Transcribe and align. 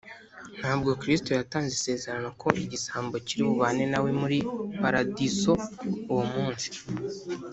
ntabwo 0.59 0.89
kristo 1.01 1.29
yatanze 1.37 1.71
isezerano 1.77 2.29
ko 2.41 2.47
igisambo 2.63 3.15
kiri 3.25 3.41
bubane 3.47 3.83
nawe 3.91 4.09
muri 4.21 4.37
paradiso 4.81 5.51
uwo 6.11 6.23
munsi 6.33 6.67